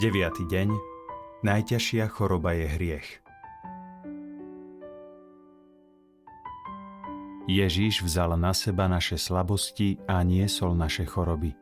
9. 0.00 0.48
deň. 0.48 0.80
Najťažšia 1.44 2.08
choroba 2.08 2.56
je 2.56 2.64
hriech. 2.72 3.20
Ježíš 7.44 8.00
vzal 8.08 8.32
na 8.40 8.56
seba 8.56 8.88
naše 8.88 9.20
slabosti 9.20 10.00
a 10.08 10.24
niesol 10.24 10.72
naše 10.72 11.04
choroby. 11.04 11.52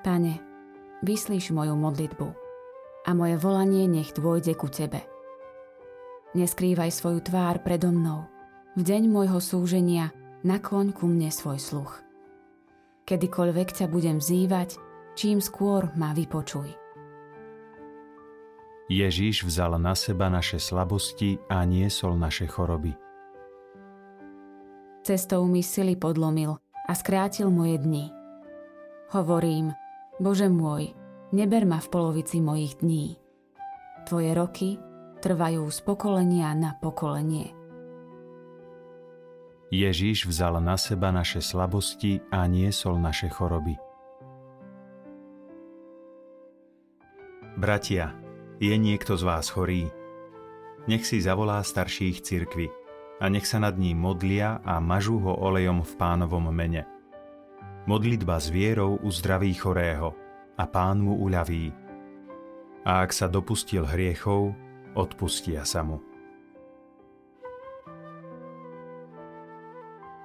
Pane, 0.00 0.40
vyslíš 1.04 1.52
moju 1.52 1.76
modlitbu 1.76 2.28
a 3.04 3.10
moje 3.12 3.36
volanie 3.36 3.84
nech 3.84 4.16
dôjde 4.16 4.56
ku 4.56 4.72
Tebe. 4.72 5.04
Neskrývaj 6.32 6.96
svoju 6.96 7.20
tvár 7.28 7.60
predo 7.60 7.92
mnou. 7.92 8.24
V 8.72 8.80
deň 8.80 9.04
môjho 9.04 9.36
súženia 9.36 10.16
nakloň 10.48 10.96
ku 10.96 11.04
mne 11.12 11.28
svoj 11.28 11.60
sluch. 11.60 12.00
Kedykoľvek 13.04 13.84
ťa 13.84 13.86
budem 13.92 14.16
vzývať, 14.16 14.91
čím 15.14 15.40
skôr 15.40 15.92
ma 15.96 16.12
vypočuj. 16.16 16.72
Ježíš 18.92 19.48
vzal 19.48 19.80
na 19.80 19.96
seba 19.96 20.28
naše 20.28 20.60
slabosti 20.60 21.40
a 21.48 21.64
niesol 21.64 22.18
naše 22.18 22.44
choroby. 22.44 22.92
Cestou 25.02 25.48
mi 25.48 25.64
sily 25.64 25.96
podlomil 25.96 26.60
a 26.86 26.92
skrátil 26.92 27.50
moje 27.50 27.80
dni. 27.80 28.12
Hovorím, 29.16 29.72
Bože 30.20 30.46
môj, 30.46 30.94
neber 31.32 31.64
ma 31.64 31.80
v 31.80 31.88
polovici 31.88 32.38
mojich 32.38 32.78
dní. 32.84 33.16
Tvoje 34.06 34.30
roky 34.36 34.68
trvajú 35.22 35.66
z 35.70 35.78
pokolenia 35.82 36.52
na 36.54 36.76
pokolenie. 36.78 37.54
Ježíš 39.72 40.28
vzal 40.28 40.60
na 40.60 40.76
seba 40.76 41.08
naše 41.08 41.40
slabosti 41.40 42.20
a 42.28 42.44
niesol 42.44 43.00
naše 43.00 43.32
choroby. 43.32 43.91
Bratia, 47.62 48.10
je 48.58 48.74
niekto 48.74 49.14
z 49.14 49.22
vás 49.22 49.46
chorý? 49.46 49.86
Nech 50.90 51.06
si 51.06 51.22
zavolá 51.22 51.62
starších 51.62 52.18
cirkvi 52.18 52.66
a 53.22 53.30
nech 53.30 53.46
sa 53.46 53.62
nad 53.62 53.78
ním 53.78 54.02
modlia 54.02 54.58
a 54.66 54.82
mažú 54.82 55.22
ho 55.22 55.30
olejom 55.30 55.86
v 55.86 55.92
pánovom 55.94 56.50
mene. 56.50 56.82
Modlitba 57.86 58.42
s 58.42 58.50
vierou 58.50 58.98
uzdraví 59.06 59.54
chorého 59.54 60.10
a 60.58 60.66
pán 60.66 61.06
mu 61.06 61.14
uľaví. 61.22 61.70
A 62.82 63.06
ak 63.06 63.14
sa 63.14 63.30
dopustil 63.30 63.86
hriechov, 63.86 64.58
odpustia 64.98 65.62
sa 65.62 65.86
mu. 65.86 66.02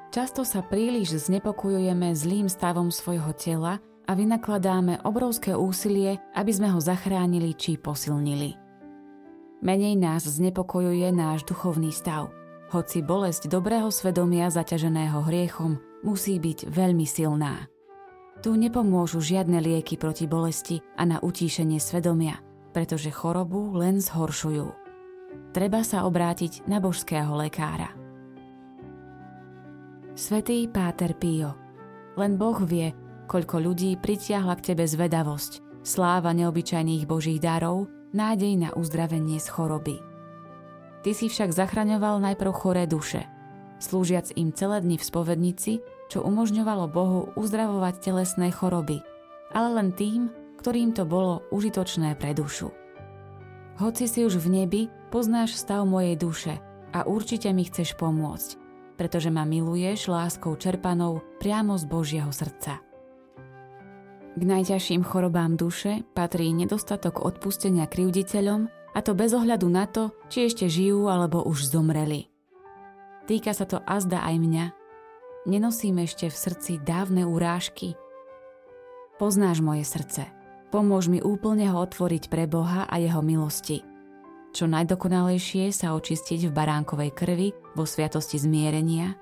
Často 0.09 0.41
sa 0.41 0.65
príliš 0.65 1.29
znepokojujeme 1.29 2.17
zlým 2.17 2.49
stavom 2.49 2.89
svojho 2.89 3.29
tela 3.37 3.77
a 4.07 4.11
vynakladáme 4.15 5.03
obrovské 5.03 5.51
úsilie, 5.51 6.17
aby 6.33 6.51
sme 6.55 6.71
ho 6.71 6.79
zachránili 6.79 7.51
či 7.53 7.75
posilnili. 7.75 8.55
Menej 9.61 9.99
nás 9.99 10.23
znepokojuje 10.23 11.11
náš 11.11 11.43
duchovný 11.43 11.91
stav– 11.91 12.31
hoci 12.67 12.99
bolesť 12.99 13.47
dobrého 13.47 13.87
svedomia 13.87 14.51
zaťaženého 14.51 15.23
hriechom 15.23 15.79
musí 16.03 16.35
byť 16.35 16.67
veľmi 16.67 17.07
silná. 17.07 17.63
Tu 18.43 18.51
nepomôžu 18.59 19.23
žiadne 19.23 19.63
lieky 19.63 19.95
proti 19.95 20.27
bolesti 20.27 20.83
a 20.99 21.07
na 21.07 21.17
utíšenie 21.23 21.79
svedomia, 21.79 22.43
pretože 22.75 23.07
chorobu 23.07 23.71
len 23.79 24.03
zhoršujú. 24.03 24.67
Treba 25.55 25.79
sa 25.87 26.03
obrátiť 26.03 26.67
na 26.67 26.83
božského 26.83 27.31
lekára. 27.39 27.95
Svetý 30.11 30.67
Páter 30.67 31.15
Pio 31.15 31.55
Len 32.19 32.35
Boh 32.35 32.59
vie, 32.67 32.91
koľko 33.27 33.59
ľudí 33.59 33.99
pritiahla 33.99 34.55
k 34.57 34.73
tebe 34.73 34.87
zvedavosť, 34.87 35.83
sláva 35.83 36.31
neobyčajných 36.31 37.03
božích 37.03 37.43
darov, 37.43 37.91
nádej 38.15 38.55
na 38.55 38.69
uzdravenie 38.73 39.37
z 39.37 39.47
choroby. 39.51 39.99
Ty 41.03 41.11
si 41.13 41.27
však 41.27 41.53
zachraňoval 41.53 42.23
najprv 42.23 42.51
choré 42.55 42.83
duše, 42.87 43.27
slúžiac 43.77 44.31
im 44.33 44.49
celé 44.55 44.81
dni 44.81 44.97
v 44.97 45.07
spovednici, 45.07 45.73
čo 46.07 46.23
umožňovalo 46.23 46.87
Bohu 46.87 47.19
uzdravovať 47.35 47.99
telesné 48.01 48.49
choroby, 48.49 49.03
ale 49.51 49.69
len 49.75 49.89
tým, 49.93 50.31
ktorým 50.59 50.95
to 50.95 51.05
bolo 51.05 51.45
užitočné 51.53 52.17
pre 52.17 52.33
dušu. 52.33 52.71
Hoci 53.77 54.09
si 54.09 54.25
už 54.25 54.41
v 54.41 54.63
nebi, 54.63 54.81
poznáš 55.13 55.53
stav 55.53 55.85
mojej 55.85 56.17
duše 56.17 56.57
a 56.95 57.05
určite 57.05 57.53
mi 57.53 57.67
chceš 57.67 57.93
pomôcť, 57.93 58.49
pretože 58.97 59.29
ma 59.29 59.45
miluješ 59.45 60.09
láskou 60.09 60.57
čerpanou 60.57 61.21
priamo 61.37 61.77
z 61.77 61.85
Božieho 61.85 62.31
srdca. 62.33 62.86
K 64.37 64.45
najťažším 64.45 65.01
chorobám 65.01 65.57
duše 65.57 66.05
patrí 66.13 66.53
nedostatok 66.53 67.25
odpustenia 67.25 67.89
krivditeľom 67.89 68.69
a 68.93 68.99
to 69.01 69.17
bez 69.17 69.33
ohľadu 69.33 69.65
na 69.65 69.89
to, 69.89 70.13
či 70.29 70.45
ešte 70.45 70.69
žijú 70.69 71.09
alebo 71.09 71.41
už 71.41 71.73
zomreli. 71.73 72.29
Týka 73.25 73.57
sa 73.57 73.65
to 73.65 73.81
azda 73.81 74.21
aj 74.21 74.37
mňa. 74.37 74.65
Nenosím 75.49 76.05
ešte 76.05 76.29
v 76.29 76.37
srdci 76.37 76.77
dávne 76.77 77.25
urážky. 77.25 77.97
Poznáš 79.17 79.65
moje 79.65 79.89
srdce. 79.89 80.29
Pomôž 80.69 81.09
mi 81.09 81.17
úplne 81.17 81.73
ho 81.73 81.81
otvoriť 81.81 82.29
pre 82.29 82.45
Boha 82.45 82.85
a 82.85 83.01
jeho 83.01 83.25
milosti. 83.25 83.81
Čo 84.53 84.69
najdokonalejšie 84.69 85.73
sa 85.73 85.97
očistiť 85.97 86.45
v 86.45 86.53
baránkovej 86.53 87.09
krvi 87.09 87.49
vo 87.73 87.89
sviatosti 87.89 88.37
zmierenia, 88.37 89.17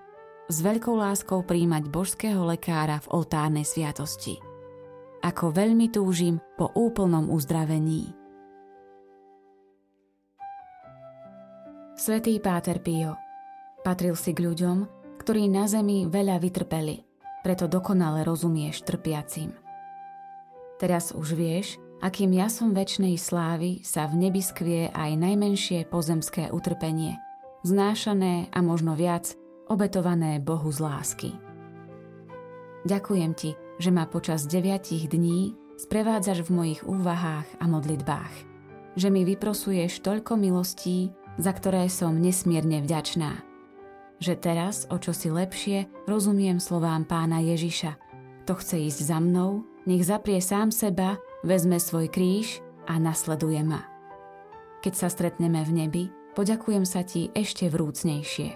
s 0.52 0.60
veľkou 0.60 1.00
láskou 1.00 1.40
príjmať 1.48 1.88
božského 1.88 2.44
lekára 2.44 3.00
v 3.00 3.24
oltárnej 3.24 3.64
sviatosti. 3.64 4.55
Ako 5.26 5.50
veľmi 5.50 5.90
túžim 5.90 6.38
po 6.54 6.70
úplnom 6.78 7.34
uzdravení. 7.34 8.14
Svetý 11.98 12.38
Páter 12.38 12.78
Pio, 12.78 13.18
patril 13.82 14.14
si 14.14 14.38
k 14.38 14.46
ľuďom, 14.46 14.86
ktorí 15.18 15.50
na 15.50 15.66
zemi 15.66 16.06
veľa 16.06 16.38
vytrpeli, 16.38 17.02
preto 17.42 17.66
dokonale 17.66 18.22
rozumieš 18.22 18.86
trpiacim. 18.86 19.50
Teraz 20.78 21.10
už 21.10 21.34
vieš, 21.34 21.82
akým 22.06 22.30
jasom 22.30 22.78
väčšnej 22.78 23.18
slávy 23.18 23.82
sa 23.82 24.06
v 24.06 24.30
nebi 24.30 24.46
skvie 24.46 24.94
aj 24.94 25.10
najmenšie 25.18 25.90
pozemské 25.90 26.54
utrpenie, 26.54 27.18
znášané 27.66 28.54
a 28.54 28.62
možno 28.62 28.94
viac, 28.94 29.34
obetované 29.74 30.38
Bohu 30.38 30.70
z 30.70 30.86
lásky. 30.86 31.30
Ďakujem 32.86 33.34
ti, 33.34 33.58
že 33.80 33.92
ma 33.92 34.08
počas 34.08 34.48
deviatich 34.48 35.12
dní 35.12 35.56
sprevádzaš 35.76 36.48
v 36.48 36.52
mojich 36.52 36.82
úvahách 36.88 37.48
a 37.60 37.66
modlitbách, 37.68 38.34
že 38.96 39.12
mi 39.12 39.28
vyprosuješ 39.28 40.00
toľko 40.00 40.40
milostí, 40.40 41.12
za 41.36 41.52
ktoré 41.52 41.92
som 41.92 42.16
nesmierne 42.16 42.80
vďačná. 42.80 43.44
Že 44.24 44.34
teraz, 44.40 44.88
o 44.88 44.96
čosi 44.96 45.28
lepšie, 45.28 45.92
rozumiem 46.08 46.64
slovám 46.64 47.04
pána 47.04 47.44
Ježiša. 47.44 48.00
To 48.48 48.56
chce 48.56 48.88
ísť 48.88 49.00
za 49.12 49.20
mnou, 49.20 49.68
nech 49.84 50.08
zaprie 50.08 50.40
sám 50.40 50.72
seba, 50.72 51.20
vezme 51.44 51.76
svoj 51.76 52.08
kríž 52.08 52.64
a 52.88 52.96
nasleduje 52.96 53.60
ma. 53.68 53.84
Keď 54.80 54.94
sa 54.96 55.08
stretneme 55.12 55.60
v 55.68 55.72
nebi, 55.76 56.04
poďakujem 56.38 56.88
sa 56.88 57.04
ti 57.04 57.28
ešte 57.36 57.68
vrúcnejšie. 57.68 58.56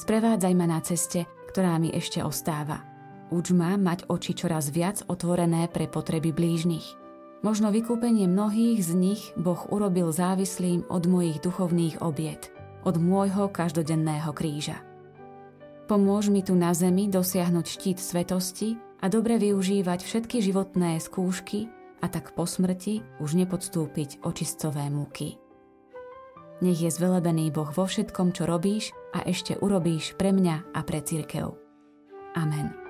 Sprevádzaj 0.00 0.54
ma 0.56 0.66
na 0.70 0.80
ceste, 0.80 1.28
ktorá 1.52 1.76
mi 1.76 1.92
ešte 1.92 2.24
ostáva. 2.24 2.89
Uč 3.30 3.54
ma 3.54 3.78
mať 3.78 4.10
oči 4.10 4.34
čoraz 4.34 4.74
viac 4.74 5.06
otvorené 5.06 5.70
pre 5.70 5.86
potreby 5.86 6.34
blížnych 6.34 7.00
Možno 7.40 7.72
vykúpenie 7.72 8.28
mnohých 8.28 8.84
z 8.84 8.92
nich 8.92 9.22
Boh 9.32 9.64
urobil 9.72 10.12
závislým 10.12 10.84
od 10.92 11.08
mojich 11.08 11.40
duchovných 11.40 12.04
obiet, 12.04 12.52
od 12.84 13.00
môjho 13.00 13.48
každodenného 13.48 14.28
kríža. 14.36 14.84
Pomôž 15.88 16.28
mi 16.28 16.44
tu 16.44 16.52
na 16.52 16.76
zemi 16.76 17.08
dosiahnuť 17.08 17.66
štít 17.66 17.98
svetosti 17.98 18.76
a 19.00 19.08
dobre 19.08 19.40
využívať 19.40 20.04
všetky 20.04 20.44
životné 20.44 21.00
skúšky 21.00 21.72
a 22.04 22.12
tak 22.12 22.36
po 22.36 22.44
smrti 22.44 23.00
už 23.24 23.40
nepodstúpiť 23.40 24.20
očistcové 24.20 24.92
múky. 24.92 25.40
Nech 26.60 26.76
je 26.76 26.92
zvelebený 26.92 27.48
Boh 27.56 27.72
vo 27.72 27.88
všetkom, 27.88 28.36
čo 28.36 28.44
robíš 28.44 28.92
a 29.16 29.24
ešte 29.24 29.56
urobíš 29.56 30.12
pre 30.20 30.36
mňa 30.36 30.76
a 30.76 30.80
pre 30.84 31.00
církev. 31.00 31.56
Amen. 32.36 32.89